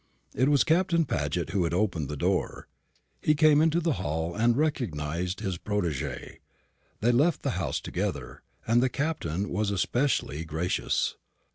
It 0.33 0.49
was 0.49 0.63
Captain 0.63 1.05
Paget 1.05 1.51
who 1.51 1.63
had 1.63 1.75
opened 1.75 2.09
the 2.09 2.17
door. 2.17 2.67
He 3.21 3.35
came 3.35 3.61
into 3.61 3.79
the 3.79 3.93
hall 4.01 4.33
and 4.33 4.57
recognised 4.57 5.41
his 5.41 5.59
protégé. 5.59 6.37
They 7.01 7.11
left 7.11 7.43
the 7.43 7.51
house 7.51 7.79
together, 7.79 8.41
and 8.65 8.81
the 8.81 8.89
Captain 8.89 9.47
was 9.47 9.69
especially 9.69 10.43
gracious. 10.43 11.17